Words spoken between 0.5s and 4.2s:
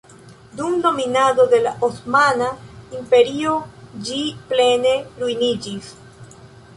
Dum dominado de la Osmana Imperio ĝi